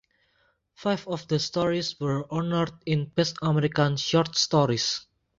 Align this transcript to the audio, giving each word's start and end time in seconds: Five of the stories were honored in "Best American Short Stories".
Five 0.73 1.07
of 1.07 1.27
the 1.27 1.37
stories 1.37 1.99
were 1.99 2.25
honored 2.33 2.71
in 2.87 3.09
"Best 3.13 3.37
American 3.43 3.97
Short 3.97 4.35
Stories". 4.35 5.05